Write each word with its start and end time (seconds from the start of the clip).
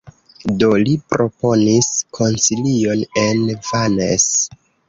Do, 0.63 0.69
li 0.85 0.95
proponis 1.15 1.91
koncilion 2.21 3.07
en 3.27 3.47
Vannes. 3.69 4.31